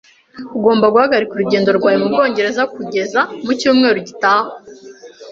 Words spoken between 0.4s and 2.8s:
Ugomba guhagarika urugendo rwawe mu Bwongereza